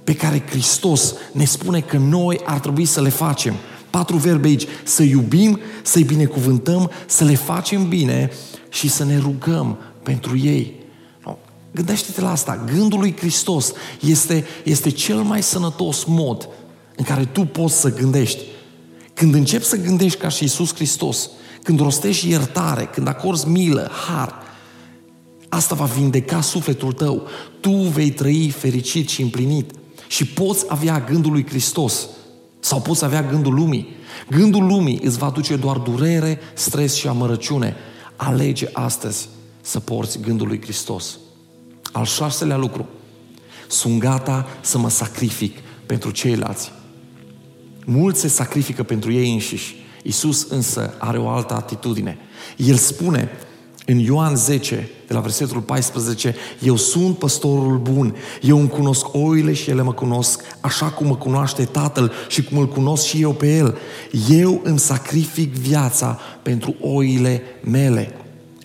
pe 0.08 0.14
care 0.14 0.44
Hristos 0.48 1.14
ne 1.32 1.44
spune 1.44 1.80
că 1.80 1.96
noi 1.96 2.40
ar 2.44 2.58
trebui 2.60 2.84
să 2.84 3.00
le 3.00 3.08
facem. 3.08 3.54
Patru 3.90 4.16
verbe 4.16 4.48
aici. 4.48 4.66
Să 4.84 5.02
iubim, 5.02 5.60
să-i 5.82 6.02
binecuvântăm, 6.02 6.90
să 7.06 7.24
le 7.24 7.34
facem 7.34 7.88
bine 7.88 8.30
și 8.68 8.88
să 8.88 9.04
ne 9.04 9.18
rugăm 9.18 9.78
pentru 10.02 10.38
ei. 10.38 10.74
Gândește-te 11.72 12.20
la 12.20 12.30
asta. 12.30 12.64
Gândul 12.74 12.98
lui 12.98 13.16
Hristos 13.16 13.72
este, 14.00 14.44
este 14.64 14.90
cel 14.90 15.16
mai 15.16 15.42
sănătos 15.42 16.04
mod 16.04 16.48
în 16.96 17.04
care 17.04 17.24
tu 17.24 17.44
poți 17.44 17.80
să 17.80 17.94
gândești. 17.94 18.42
Când 19.14 19.34
începi 19.34 19.64
să 19.64 19.76
gândești 19.76 20.18
ca 20.18 20.28
și 20.28 20.44
Isus 20.44 20.74
Hristos, 20.74 21.30
când 21.62 21.80
rostești 21.80 22.28
iertare, 22.28 22.84
când 22.92 23.08
acorzi 23.08 23.48
milă, 23.48 23.90
har, 24.06 24.34
asta 25.48 25.74
va 25.74 25.84
vindeca 25.84 26.40
sufletul 26.40 26.92
tău. 26.92 27.26
Tu 27.60 27.70
vei 27.70 28.10
trăi 28.10 28.50
fericit 28.50 29.08
și 29.08 29.22
împlinit. 29.22 29.70
Și 30.08 30.26
poți 30.26 30.64
avea 30.68 31.00
gândul 31.00 31.32
lui 31.32 31.46
Hristos 31.46 32.08
sau 32.60 32.80
poți 32.80 33.04
avea 33.04 33.22
gândul 33.22 33.54
lumii. 33.54 33.96
Gândul 34.30 34.66
lumii 34.66 35.00
îți 35.02 35.18
va 35.18 35.30
duce 35.30 35.56
doar 35.56 35.76
durere, 35.76 36.38
stres 36.54 36.94
și 36.94 37.08
amărăciune. 37.08 37.76
Alege 38.16 38.68
astăzi 38.72 39.28
să 39.60 39.80
porți 39.80 40.20
gândul 40.20 40.46
lui 40.46 40.60
Hristos. 40.60 41.18
Al 41.92 42.04
șaselea 42.04 42.56
lucru. 42.56 42.88
Sunt 43.68 43.98
gata 43.98 44.46
să 44.60 44.78
mă 44.78 44.90
sacrific 44.90 45.58
pentru 45.86 46.10
ceilalți. 46.10 46.72
Mulți 47.84 48.20
se 48.20 48.28
sacrifică 48.28 48.82
pentru 48.82 49.12
ei 49.12 49.32
înșiși. 49.32 49.76
Isus 50.02 50.46
însă 50.48 50.94
are 50.98 51.18
o 51.18 51.28
altă 51.28 51.54
atitudine. 51.54 52.18
El 52.56 52.76
spune 52.76 53.30
în 53.90 53.98
Ioan 53.98 54.36
10, 54.36 54.88
de 55.06 55.14
la 55.14 55.20
versetul 55.20 55.60
14, 55.60 56.34
Eu 56.60 56.76
sunt 56.76 57.18
păstorul 57.18 57.78
bun, 57.78 58.16
eu 58.42 58.58
îmi 58.58 58.68
cunosc 58.68 59.06
oile 59.12 59.52
și 59.52 59.70
ele 59.70 59.82
mă 59.82 59.92
cunosc, 59.92 60.42
așa 60.60 60.86
cum 60.86 61.06
mă 61.06 61.16
cunoaște 61.16 61.64
Tatăl 61.64 62.12
și 62.28 62.42
cum 62.42 62.58
îl 62.58 62.68
cunosc 62.68 63.04
și 63.04 63.22
eu 63.22 63.32
pe 63.32 63.56
El. 63.56 63.78
Eu 64.28 64.60
îmi 64.64 64.78
sacrific 64.78 65.54
viața 65.54 66.18
pentru 66.42 66.74
oile 66.80 67.42
mele. 67.64 68.14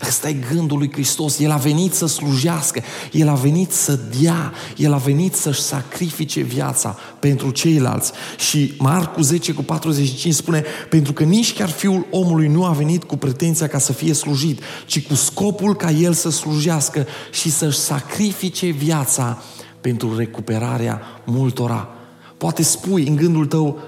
Ăsta 0.07 0.29
e 0.29 0.33
gândul 0.53 0.77
lui 0.77 0.91
Hristos. 0.91 1.39
El 1.39 1.51
a 1.51 1.55
venit 1.55 1.93
să 1.93 2.05
slujească, 2.05 2.81
El 3.12 3.27
a 3.27 3.33
venit 3.33 3.72
să 3.72 4.00
dea, 4.22 4.53
El 4.77 4.93
a 4.93 4.98
venit 4.98 5.33
să-și 5.33 5.62
sacrifice 5.62 6.41
viața 6.41 6.98
pentru 7.19 7.51
ceilalți. 7.51 8.12
Și 8.38 8.74
Marcu 8.77 9.22
10 9.22 9.53
cu 9.53 9.63
45 9.63 10.33
spune, 10.33 10.63
pentru 10.89 11.13
că 11.13 11.24
nici 11.24 11.53
chiar 11.53 11.69
Fiul 11.69 12.05
omului 12.12 12.48
nu 12.48 12.65
a 12.65 12.72
venit 12.72 13.03
cu 13.03 13.17
pretenția 13.17 13.67
ca 13.67 13.77
să 13.77 13.93
fie 13.93 14.13
slujit, 14.13 14.62
ci 14.86 15.07
cu 15.07 15.15
scopul 15.15 15.75
ca 15.75 15.91
El 15.91 16.13
să 16.13 16.29
slujească 16.29 17.07
și 17.31 17.51
să-și 17.51 17.77
sacrifice 17.77 18.69
viața 18.69 19.41
pentru 19.81 20.17
recuperarea 20.17 21.01
multora. 21.25 21.89
Poate 22.38 22.63
spui 22.63 23.07
în 23.07 23.15
gândul 23.15 23.45
tău, 23.45 23.79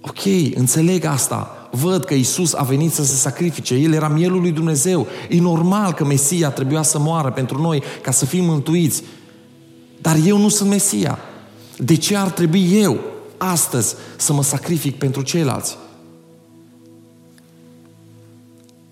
ok, 0.00 0.54
înțeleg 0.54 1.04
asta, 1.04 1.65
văd 1.70 2.04
că 2.04 2.14
Isus 2.14 2.54
a 2.54 2.62
venit 2.62 2.92
să 2.92 3.04
se 3.04 3.14
sacrifice. 3.14 3.74
El 3.74 3.92
era 3.92 4.08
mielul 4.08 4.40
lui 4.40 4.52
Dumnezeu. 4.52 5.06
E 5.28 5.40
normal 5.40 5.92
că 5.92 6.04
Mesia 6.04 6.50
trebuia 6.50 6.82
să 6.82 6.98
moară 6.98 7.30
pentru 7.30 7.60
noi 7.60 7.82
ca 8.02 8.10
să 8.10 8.24
fim 8.24 8.44
mântuiți. 8.44 9.02
Dar 10.00 10.16
eu 10.24 10.38
nu 10.38 10.48
sunt 10.48 10.68
Mesia. 10.68 11.18
De 11.76 11.94
ce 11.94 12.16
ar 12.16 12.30
trebui 12.30 12.80
eu 12.80 13.00
astăzi 13.36 13.94
să 14.16 14.32
mă 14.32 14.42
sacrific 14.42 14.98
pentru 14.98 15.22
ceilalți? 15.22 15.76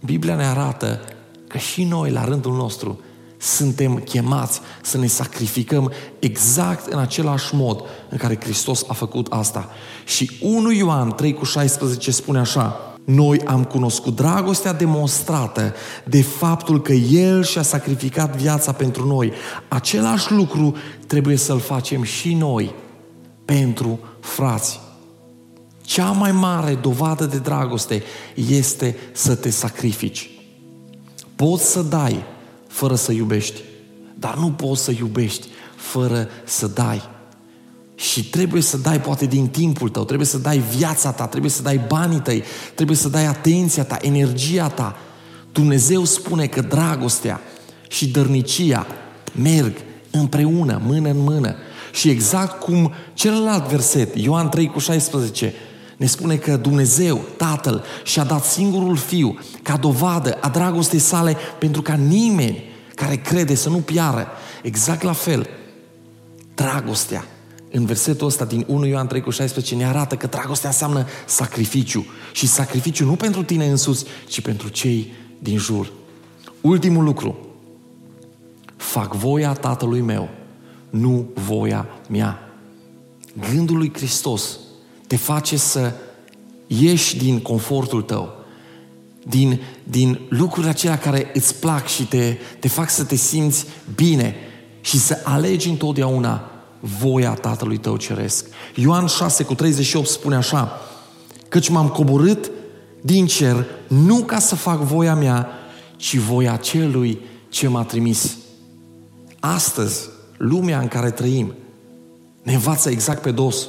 Biblia 0.04 0.35
ne 0.35 0.47
arată 0.47 1.00
că 1.49 1.59
și 1.59 1.85
noi, 1.85 2.11
la 2.11 2.25
rândul 2.25 2.52
nostru, 2.52 3.00
suntem 3.45 3.97
chemați 3.97 4.61
să 4.83 4.99
ne 4.99 5.07
sacrificăm 5.07 5.93
exact 6.19 6.93
în 6.93 6.99
același 6.99 7.55
mod 7.55 7.83
în 8.09 8.19
care 8.19 8.39
Hristos 8.41 8.85
a 8.89 8.93
făcut 8.93 9.27
asta. 9.31 9.69
Și 10.05 10.31
1 10.41 10.73
Ioan 10.73 11.13
3 11.15 11.35
cu 11.35 11.45
16 11.45 12.11
spune 12.11 12.39
așa, 12.39 12.77
noi 13.05 13.41
am 13.45 13.65
cunoscut 13.65 14.17
dragostea 14.17 14.73
demonstrată 14.73 15.75
de 16.05 16.23
faptul 16.23 16.83
că 16.83 16.93
El 16.93 17.45
și-a 17.45 17.63
sacrificat 17.63 18.37
viața 18.37 18.73
pentru 18.73 19.07
noi. 19.07 19.33
Același 19.69 20.33
lucru 20.33 20.77
trebuie 21.07 21.37
să-l 21.37 21.61
facem 21.61 22.03
și 22.03 22.35
noi 22.35 22.75
pentru 23.45 23.99
frați. 24.21 24.81
Cea 25.83 26.11
mai 26.11 26.33
mare 26.33 26.75
dovadă 26.75 27.25
de 27.25 27.39
dragoste 27.39 28.03
este 28.35 28.97
să 29.13 29.35
te 29.35 29.51
sacrifici. 29.51 30.31
Poți 31.37 31.71
să 31.71 31.83
dai 31.83 32.25
fără 32.75 32.95
să 32.95 33.12
iubești. 33.12 33.61
Dar 34.14 34.37
nu 34.37 34.50
poți 34.50 34.83
să 34.83 34.90
iubești 34.99 35.47
fără 35.76 36.28
să 36.45 36.66
dai. 36.66 37.02
Și 37.95 38.25
trebuie 38.25 38.62
să 38.62 38.76
dai 38.76 39.00
poate 39.00 39.26
din 39.26 39.49
timpul 39.49 39.88
tău, 39.88 40.04
trebuie 40.04 40.26
să 40.26 40.38
dai 40.38 40.62
viața 40.76 41.12
ta, 41.12 41.26
trebuie 41.26 41.50
să 41.50 41.62
dai 41.62 41.81
banii 41.88 42.21
tăi, 42.21 42.43
trebuie 42.75 42.97
să 42.97 43.09
dai 43.09 43.26
atenția 43.26 43.85
ta, 43.85 43.97
energia 44.00 44.69
ta. 44.69 44.97
Dumnezeu 45.52 46.04
spune 46.04 46.47
că 46.47 46.61
dragostea 46.61 47.40
și 47.88 48.09
dărnicia 48.09 48.87
merg 49.33 49.76
împreună, 50.11 50.81
mână 50.85 51.09
în 51.09 51.19
mână. 51.19 51.54
Și 51.93 52.09
exact 52.09 52.61
cum 52.61 52.93
celălalt 53.12 53.69
verset, 53.69 54.16
Ioan 54.16 54.49
3 54.49 54.66
cu 54.66 54.78
16, 54.78 55.54
ne 55.97 56.07
spune 56.07 56.37
că 56.37 56.57
Dumnezeu, 56.57 57.21
Tatăl, 57.37 57.85
și-a 58.03 58.25
dat 58.25 58.45
singurul 58.45 58.97
Fiu 58.97 59.39
ca 59.63 59.77
dovadă 59.77 60.39
a 60.41 60.49
dragostei 60.49 60.99
sale 60.99 61.37
pentru 61.59 61.83
ca 61.83 61.95
nimeni 61.95 62.63
care 62.95 63.17
crede 63.17 63.55
să 63.55 63.69
nu 63.69 63.79
piară. 63.79 64.29
Exact 64.63 65.03
la 65.03 65.13
fel, 65.13 65.49
dragostea 66.55 67.25
în 67.77 67.85
versetul 67.85 68.27
ăsta 68.27 68.45
din 68.45 68.65
1 68.69 68.87
Ioan 68.87 69.07
3 69.07 69.21
cu 69.21 69.31
16 69.31 69.75
ne 69.75 69.87
arată 69.87 70.17
că 70.17 70.27
dragostea 70.27 70.69
înseamnă 70.69 71.07
sacrificiu. 71.27 72.07
Și 72.33 72.47
sacrificiu 72.47 73.05
nu 73.05 73.17
pentru 73.17 73.43
tine 73.43 73.67
însuți, 73.67 74.05
ci 74.29 74.41
pentru 74.41 74.69
cei 74.69 75.13
din 75.39 75.59
jur. 75.59 75.93
Ultimul 76.61 77.05
lucru. 77.05 77.37
Fac 78.77 79.15
voia 79.15 79.53
Tatălui 79.53 80.01
meu, 80.01 80.29
nu 80.91 81.29
voia 81.35 81.87
mea. 82.09 82.39
Gândul 83.51 83.77
lui 83.77 83.93
Hristos 83.95 84.59
te 85.14 85.21
face 85.21 85.56
să 85.56 85.92
ieși 86.66 87.16
din 87.16 87.40
confortul 87.40 88.02
tău, 88.02 88.33
din, 89.26 89.61
din 89.83 90.21
lucrurile 90.28 90.71
acelea 90.71 90.99
care 90.99 91.30
îți 91.35 91.54
plac 91.54 91.87
și 91.87 92.02
te, 92.02 92.37
te 92.59 92.68
fac 92.68 92.90
să 92.90 93.04
te 93.04 93.14
simți 93.14 93.66
bine 93.94 94.35
și 94.80 94.99
să 94.99 95.21
alegi 95.25 95.68
întotdeauna 95.68 96.50
voia 96.80 97.35
Tatălui 97.35 97.76
tău 97.76 97.97
ceresc. 97.97 98.47
Ioan 98.75 99.06
6 99.06 99.44
cu 99.44 99.54
38 99.54 100.06
spune 100.06 100.35
așa, 100.35 100.80
căci 101.49 101.68
m-am 101.68 101.88
coborât 101.88 102.50
din 103.00 103.26
cer 103.26 103.66
nu 103.88 104.16
ca 104.16 104.38
să 104.38 104.54
fac 104.54 104.78
voia 104.78 105.14
mea, 105.14 105.49
ci 105.97 106.16
voia 106.16 106.56
celui 106.56 107.21
ce 107.49 107.68
m-a 107.68 107.85
trimis. 107.85 108.37
Astăzi, 109.40 110.09
lumea 110.37 110.80
în 110.80 110.88
care 110.88 111.11
trăim 111.11 111.54
ne 112.42 112.54
învață 112.54 112.90
exact 112.90 113.23
pe 113.23 113.30
dos. 113.30 113.68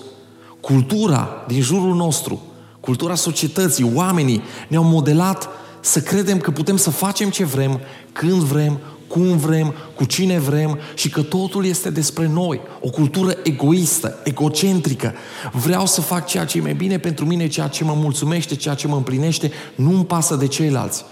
Cultura 0.65 1.29
din 1.47 1.61
jurul 1.61 1.95
nostru, 1.95 2.41
cultura 2.79 3.15
societății, 3.15 3.91
oamenii 3.93 4.41
ne-au 4.67 4.83
modelat 4.83 5.49
să 5.81 6.01
credem 6.01 6.37
că 6.37 6.51
putem 6.51 6.77
să 6.77 6.89
facem 6.89 7.29
ce 7.29 7.43
vrem, 7.43 7.79
când 8.11 8.41
vrem, 8.41 8.79
cum 9.07 9.37
vrem, 9.37 9.73
cu 9.95 10.05
cine 10.05 10.39
vrem 10.39 10.79
și 10.95 11.09
că 11.09 11.21
totul 11.21 11.65
este 11.65 11.89
despre 11.89 12.27
noi. 12.27 12.61
O 12.81 12.89
cultură 12.89 13.37
egoistă, 13.43 14.19
egocentrică. 14.23 15.13
Vreau 15.51 15.85
să 15.85 16.01
fac 16.01 16.25
ceea 16.25 16.45
ce 16.45 16.57
e 16.57 16.61
mai 16.61 16.73
bine 16.73 16.99
pentru 16.99 17.25
mine, 17.25 17.47
ceea 17.47 17.67
ce 17.67 17.83
mă 17.83 17.93
mulțumește, 17.93 18.55
ceea 18.55 18.75
ce 18.75 18.87
mă 18.87 18.95
împlinește, 18.95 19.51
nu-mi 19.75 20.05
pasă 20.05 20.35
de 20.35 20.47
ceilalți. 20.47 21.05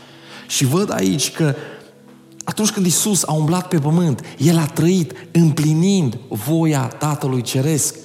Și 0.47 0.65
văd 0.65 0.93
aici 0.93 1.31
că 1.31 1.55
atunci 2.43 2.71
când 2.71 2.85
Isus 2.85 3.23
a 3.23 3.33
umblat 3.33 3.67
pe 3.67 3.79
pământ, 3.79 4.21
El 4.37 4.57
a 4.57 4.65
trăit 4.65 5.13
împlinind 5.31 6.17
voia 6.27 6.87
Tatălui 6.87 7.41
Ceresc. 7.41 7.95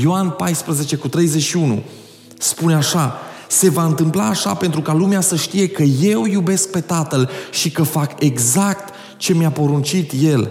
Ioan 0.00 0.30
14 0.30 0.96
cu 0.96 1.08
31 1.08 1.82
spune 2.38 2.74
așa, 2.74 3.18
se 3.48 3.70
va 3.70 3.84
întâmpla 3.84 4.28
așa 4.28 4.54
pentru 4.54 4.80
ca 4.80 4.92
lumea 4.92 5.20
să 5.20 5.36
știe 5.36 5.68
că 5.68 5.82
eu 5.82 6.26
iubesc 6.26 6.70
pe 6.70 6.80
Tatăl 6.80 7.30
și 7.50 7.70
că 7.70 7.82
fac 7.82 8.22
exact 8.22 8.94
ce 9.16 9.34
mi-a 9.34 9.50
poruncit 9.50 10.12
El. 10.20 10.50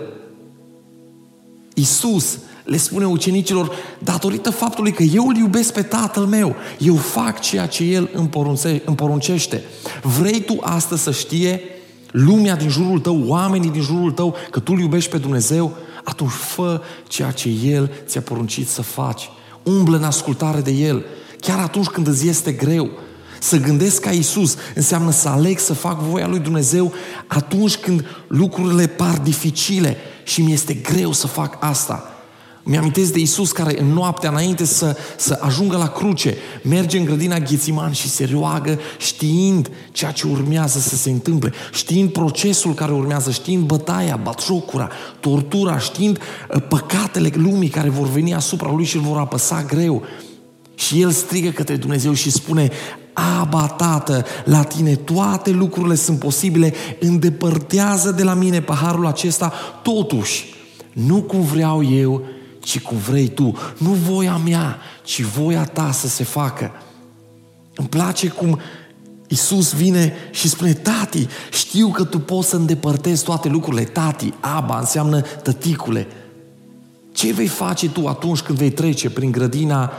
Isus 1.73 2.38
le 2.63 2.77
spune 2.77 3.05
ucenicilor, 3.05 3.71
datorită 4.00 4.50
faptului 4.50 4.91
că 4.91 5.03
eu 5.03 5.27
îl 5.27 5.35
iubesc 5.35 5.73
pe 5.73 5.81
Tatăl 5.81 6.23
meu, 6.23 6.55
eu 6.79 6.95
fac 6.95 7.39
ceea 7.39 7.65
ce 7.65 7.83
El 7.83 8.09
îmi, 8.13 8.27
porunce, 8.27 8.81
îmi 8.85 8.95
poruncește. 8.95 9.63
Vrei 10.19 10.41
tu 10.41 10.57
astăzi 10.62 11.03
să 11.03 11.12
știe 11.12 11.62
lumea 12.12 12.55
din 12.55 12.69
jurul 12.69 13.00
tău, 13.00 13.23
oamenii 13.27 13.69
din 13.69 13.81
jurul 13.81 14.12
tău, 14.12 14.35
că 14.51 14.59
tu 14.59 14.71
îl 14.75 14.79
iubești 14.79 15.09
pe 15.09 15.17
Dumnezeu? 15.17 15.75
Atunci 16.03 16.31
fă 16.31 16.81
ceea 17.07 17.31
ce 17.31 17.50
El 17.50 17.91
ți-a 18.05 18.22
poruncit 18.22 18.67
să 18.67 18.81
faci. 18.81 19.29
Umblă 19.63 19.98
în 19.98 20.03
ascultare 20.03 20.62
de 20.62 20.72
El. 20.72 21.05
Chiar 21.39 21.60
atunci 21.60 21.88
când 21.88 22.07
îți 22.07 22.27
este 22.27 22.51
greu, 22.51 22.89
să 23.39 23.57
gândesc 23.57 24.01
ca 24.01 24.10
Isus 24.10 24.55
înseamnă 24.75 25.12
să 25.12 25.29
aleg 25.29 25.60
să 25.60 25.74
fac 25.74 26.00
voia 26.00 26.27
lui 26.27 26.39
Dumnezeu 26.39 26.93
atunci 27.27 27.77
când 27.77 28.05
lucrurile 28.27 28.88
par 28.88 29.17
dificile 29.17 29.98
și 30.24 30.41
mi 30.41 30.53
este 30.53 30.74
greu 30.74 31.12
să 31.12 31.27
fac 31.27 31.57
asta. 31.60 32.12
Mi-amintesc 32.65 33.13
de 33.13 33.20
Isus 33.20 33.51
care 33.51 33.79
în 33.79 33.88
noaptea 33.88 34.29
înainte 34.29 34.65
să, 34.65 34.98
să 35.17 35.39
ajungă 35.41 35.77
la 35.77 35.88
cruce, 35.88 36.38
merge 36.62 36.98
în 36.98 37.05
grădina 37.05 37.39
Ghețiman 37.39 37.91
și 37.91 38.10
se 38.10 38.29
roagă 38.32 38.79
știind 38.98 39.70
ceea 39.91 40.12
ce 40.12 40.27
urmează 40.27 40.79
să 40.79 40.96
se 40.96 41.10
întâmple, 41.10 41.51
știind 41.74 42.10
procesul 42.10 42.74
care 42.74 42.91
urmează, 42.91 43.32
știind 43.32 43.65
bătaia, 43.65 44.20
batjocura, 44.24 44.89
tortura, 45.20 45.79
știind 45.79 46.17
uh, 46.17 46.62
păcatele 46.70 47.29
lumii 47.34 47.70
care 47.70 47.89
vor 47.89 48.08
veni 48.08 48.34
asupra 48.34 48.72
lui 48.72 48.86
și 48.86 48.96
îl 48.96 49.01
vor 49.01 49.17
apăsa 49.17 49.63
greu. 49.63 50.03
Și 50.75 51.01
el 51.01 51.12
strigă 51.12 51.50
către 51.50 51.75
Dumnezeu 51.75 52.13
și 52.13 52.32
spune, 52.32 52.72
Aba, 53.13 53.67
Tată, 53.67 54.25
la 54.46 54.63
tine 54.63 54.96
toate 54.96 55.51
lucrurile 55.51 55.96
sunt 55.96 56.20
posibile, 56.20 56.74
îndepărtează 57.00 58.12
de 58.12 58.24
la 58.24 58.34
mine 58.34 58.62
paharul 58.62 59.08
acesta, 59.08 59.53
totuși, 59.82 60.53
nu 60.93 61.22
cum 61.22 61.41
vreau 61.41 61.84
eu, 61.91 62.22
ci 62.63 62.82
cum 62.82 62.98
vrei 62.98 63.27
tu. 63.27 63.58
Nu 63.77 63.89
voia 63.89 64.38
mea, 64.38 64.77
ci 65.03 65.22
voia 65.22 65.63
ta 65.63 65.91
să 65.91 66.08
se 66.08 66.24
facă. 66.24 66.72
Îmi 67.76 67.88
place 67.88 68.28
cum 68.28 68.60
Isus 69.28 69.73
vine 69.73 70.13
și 70.32 70.49
spune, 70.49 70.73
tati, 70.73 71.28
știu 71.52 71.88
că 71.88 72.04
tu 72.04 72.19
poți 72.19 72.49
să 72.49 72.56
îndepărtezi 72.56 73.23
toate 73.23 73.47
lucrurile. 73.47 73.84
Tati, 73.84 74.34
aba, 74.39 74.80
înseamnă 74.80 75.21
tăticule. 75.21 76.08
Ce 77.12 77.34
vei 77.34 77.47
face 77.47 77.89
tu 77.89 78.08
atunci 78.08 78.39
când 78.39 78.58
vei 78.58 78.71
trece 78.71 79.10
prin 79.10 79.32
grădina 79.32 79.91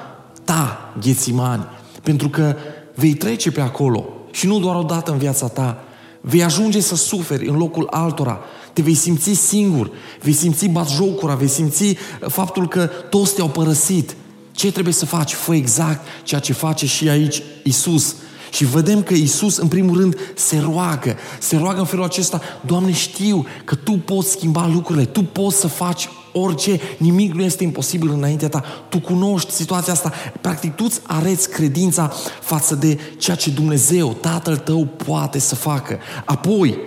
ta, 0.44 0.92
Ghețimani? 1.00 1.64
Pentru 2.02 2.28
că 2.28 2.56
vei 2.94 3.14
trece 3.14 3.50
pe 3.50 3.60
acolo 3.60 4.08
și 4.30 4.46
nu 4.46 4.58
doar 4.58 4.76
o 4.76 4.82
dată 4.82 5.12
în 5.12 5.18
viața 5.18 5.48
ta. 5.48 5.84
Vei 6.20 6.42
ajunge 6.42 6.80
să 6.80 6.96
suferi 6.96 7.48
în 7.48 7.56
locul 7.56 7.86
altora. 7.90 8.40
Te 8.74 8.82
vei 8.82 8.94
simți 8.94 9.32
singur, 9.32 9.90
vei 10.22 10.32
simți 10.32 10.66
batjocura, 10.66 11.34
vei 11.34 11.48
simți 11.48 11.96
faptul 12.28 12.68
că 12.68 12.90
toți 13.10 13.34
te-au 13.34 13.48
părăsit. 13.48 14.16
Ce 14.52 14.72
trebuie 14.72 14.94
să 14.94 15.06
faci? 15.06 15.32
Fă 15.34 15.54
exact 15.54 16.06
ceea 16.22 16.40
ce 16.40 16.52
face 16.52 16.86
și 16.86 17.08
aici 17.08 17.42
Isus. 17.62 18.14
Și 18.50 18.64
vedem 18.64 19.02
că 19.02 19.14
Isus, 19.14 19.56
în 19.56 19.68
primul 19.68 19.98
rând, 19.98 20.16
se 20.34 20.58
roagă. 20.58 21.16
Se 21.38 21.56
roagă 21.56 21.78
în 21.78 21.86
felul 21.86 22.04
acesta, 22.04 22.40
Doamne, 22.66 22.92
știu 22.92 23.46
că 23.64 23.74
Tu 23.74 23.92
poți 23.92 24.30
schimba 24.30 24.66
lucrurile, 24.66 25.04
Tu 25.04 25.22
poți 25.22 25.56
să 25.56 25.66
faci 25.66 26.08
orice, 26.32 26.80
nimic 26.96 27.32
nu 27.32 27.42
este 27.42 27.64
imposibil 27.64 28.10
înaintea 28.10 28.48
ta. 28.48 28.64
Tu 28.88 29.00
cunoști 29.00 29.52
situația 29.52 29.92
asta. 29.92 30.12
Practic, 30.40 30.74
tu 30.74 30.84
îți 30.86 31.00
areți 31.02 31.50
credința 31.50 32.12
față 32.40 32.74
de 32.74 32.98
ceea 33.18 33.36
ce 33.36 33.50
Dumnezeu, 33.50 34.12
Tatăl 34.12 34.56
tău, 34.56 34.84
poate 34.84 35.38
să 35.38 35.54
facă. 35.54 35.98
Apoi, 36.24 36.68
în, 36.70 36.78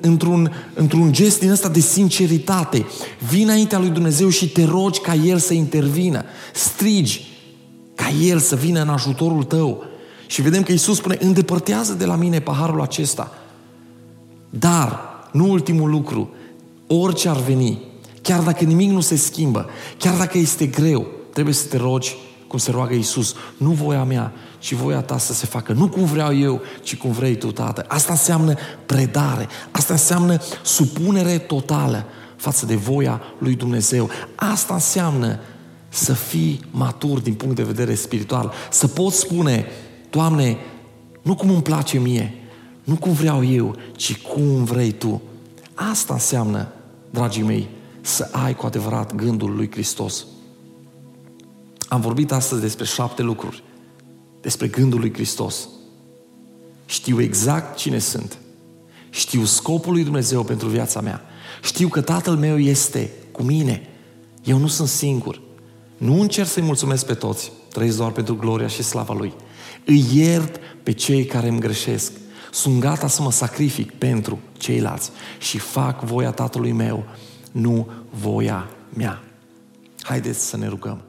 într-un, 0.00 0.52
într-un 0.74 1.12
gest 1.12 1.40
din 1.40 1.50
ăsta 1.50 1.68
de 1.68 1.80
sinceritate, 1.80 2.86
vii 3.30 3.42
înaintea 3.42 3.78
lui 3.78 3.88
Dumnezeu 3.88 4.28
și 4.28 4.48
te 4.48 4.64
rogi 4.64 5.00
ca 5.00 5.14
El 5.14 5.38
să 5.38 5.54
intervină. 5.54 6.24
Strigi 6.54 7.30
ca 7.94 8.08
El 8.08 8.38
să 8.38 8.56
vină 8.56 8.80
în 8.80 8.88
ajutorul 8.88 9.44
tău. 9.44 9.84
Și 10.26 10.42
vedem 10.42 10.62
că 10.62 10.72
Isus 10.72 10.96
spune, 10.96 11.16
îndepărtează 11.20 11.92
de 11.92 12.04
la 12.04 12.16
mine 12.16 12.40
paharul 12.40 12.80
acesta. 12.80 13.32
Dar, 14.50 15.00
nu 15.32 15.50
ultimul 15.50 15.90
lucru, 15.90 16.30
orice 16.86 17.28
ar 17.28 17.40
veni, 17.40 17.78
chiar 18.22 18.40
dacă 18.40 18.64
nimic 18.64 18.90
nu 18.90 19.00
se 19.00 19.16
schimbă, 19.16 19.66
chiar 19.98 20.16
dacă 20.16 20.38
este 20.38 20.66
greu, 20.66 21.06
trebuie 21.32 21.54
să 21.54 21.66
te 21.66 21.76
rogi 21.76 22.16
cum 22.46 22.58
se 22.58 22.70
roagă 22.70 22.94
Isus. 22.94 23.34
Nu 23.56 23.70
voia 23.70 24.04
mea, 24.04 24.32
ci 24.62 24.72
voia 24.72 25.00
ta 25.00 25.18
să 25.18 25.32
se 25.32 25.46
facă. 25.46 25.72
Nu 25.72 25.88
cum 25.88 26.04
vreau 26.04 26.36
eu, 26.36 26.60
ci 26.82 26.96
cum 26.96 27.10
vrei 27.10 27.36
tu, 27.36 27.52
Tată. 27.52 27.84
Asta 27.88 28.12
înseamnă 28.12 28.54
predare. 28.86 29.48
Asta 29.70 29.92
înseamnă 29.92 30.38
supunere 30.62 31.38
totală 31.38 32.04
față 32.36 32.66
de 32.66 32.74
voia 32.74 33.20
lui 33.38 33.54
Dumnezeu. 33.54 34.10
Asta 34.34 34.74
înseamnă 34.74 35.38
să 35.88 36.12
fii 36.12 36.60
matur 36.70 37.20
din 37.20 37.34
punct 37.34 37.56
de 37.56 37.62
vedere 37.62 37.94
spiritual. 37.94 38.52
Să 38.70 38.88
poți 38.88 39.18
spune, 39.18 39.66
Doamne, 40.10 40.56
nu 41.22 41.34
cum 41.34 41.50
îmi 41.50 41.62
place 41.62 41.98
mie, 41.98 42.34
nu 42.84 42.94
cum 42.94 43.12
vreau 43.12 43.44
eu, 43.44 43.76
ci 43.96 44.16
cum 44.16 44.64
vrei 44.64 44.92
Tu. 44.92 45.22
Asta 45.74 46.12
înseamnă, 46.12 46.68
dragii 47.10 47.42
mei, 47.42 47.68
să 48.00 48.28
ai 48.32 48.54
cu 48.54 48.66
adevărat 48.66 49.14
gândul 49.14 49.54
lui 49.54 49.70
Hristos. 49.70 50.24
Am 51.88 52.00
vorbit 52.00 52.32
astăzi 52.32 52.60
despre 52.60 52.84
șapte 52.84 53.22
lucruri, 53.22 53.62
despre 54.42 54.66
gândul 54.66 55.00
lui 55.00 55.12
Hristos. 55.12 55.68
Știu 56.86 57.20
exact 57.20 57.76
cine 57.76 57.98
sunt. 57.98 58.38
Știu 59.10 59.44
scopul 59.44 59.92
lui 59.92 60.04
Dumnezeu 60.04 60.44
pentru 60.44 60.68
viața 60.68 61.00
mea. 61.00 61.22
Știu 61.62 61.88
că 61.88 62.00
Tatăl 62.00 62.36
meu 62.36 62.58
este 62.58 63.10
cu 63.32 63.42
mine. 63.42 63.88
Eu 64.44 64.58
nu 64.58 64.66
sunt 64.66 64.88
singur. 64.88 65.40
Nu 65.96 66.20
încerc 66.20 66.48
să-i 66.48 66.62
mulțumesc 66.62 67.06
pe 67.06 67.14
toți. 67.14 67.52
Trăiesc 67.68 67.96
doar 67.96 68.10
pentru 68.10 68.36
gloria 68.36 68.66
și 68.66 68.82
slava 68.82 69.14
Lui. 69.14 69.32
Îi 69.84 70.04
iert 70.14 70.60
pe 70.82 70.92
cei 70.92 71.24
care 71.24 71.48
îmi 71.48 71.60
greșesc. 71.60 72.12
Sunt 72.52 72.80
gata 72.80 73.08
să 73.08 73.22
mă 73.22 73.32
sacrific 73.32 73.90
pentru 73.90 74.38
ceilalți 74.58 75.10
și 75.38 75.58
fac 75.58 76.02
voia 76.02 76.30
Tatălui 76.30 76.72
meu, 76.72 77.04
nu 77.52 77.88
voia 78.10 78.70
mea. 78.94 79.22
Haideți 80.02 80.46
să 80.46 80.56
ne 80.56 80.68
rugăm. 80.68 81.02